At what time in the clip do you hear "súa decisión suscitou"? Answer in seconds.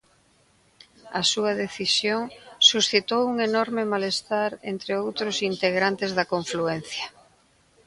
1.31-3.21